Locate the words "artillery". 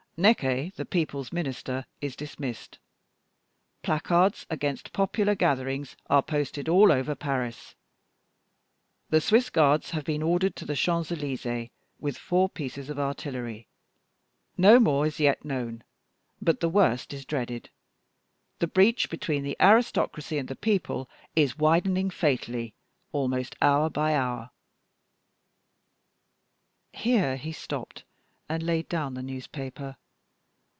12.99-13.67